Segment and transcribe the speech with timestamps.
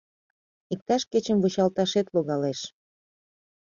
[0.73, 2.59] —Иктаж кечым вучалташет логалеш.